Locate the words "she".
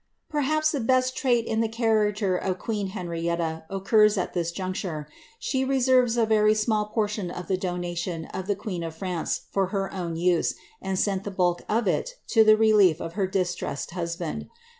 5.37-5.63